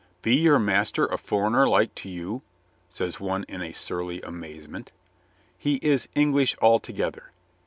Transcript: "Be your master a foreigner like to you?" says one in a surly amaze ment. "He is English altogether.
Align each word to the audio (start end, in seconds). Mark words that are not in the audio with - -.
"Be 0.23 0.35
your 0.37 0.57
master 0.57 1.05
a 1.05 1.19
foreigner 1.19 1.69
like 1.69 1.93
to 1.93 2.09
you?" 2.09 2.41
says 2.89 3.19
one 3.19 3.43
in 3.43 3.61
a 3.61 3.71
surly 3.71 4.19
amaze 4.23 4.67
ment. 4.67 4.91
"He 5.59 5.75
is 5.83 6.09
English 6.15 6.55
altogether. 6.59 7.29